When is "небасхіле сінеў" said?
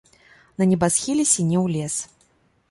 0.71-1.69